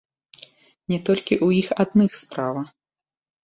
[0.93, 2.69] Не толькі ў іх адных справа.